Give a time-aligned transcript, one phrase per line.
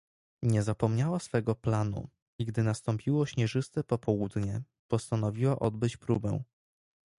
[0.43, 2.09] "Nie zapomniała swego planu,
[2.39, 6.43] i gdy nastąpiło śnieżyste popołudnie, postanowiła odbyć próbę."